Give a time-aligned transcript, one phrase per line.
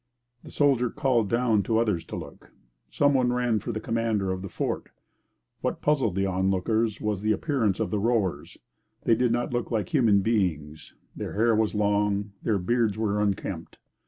[0.43, 2.51] The soldier called down others to look.
[2.89, 4.89] Some one ran for the commander of the fort.
[5.61, 8.57] What puzzled the onlookers was the appearance of the rowers.
[9.03, 13.77] They did not look like human beings; their hair was long; their beards were unkempt.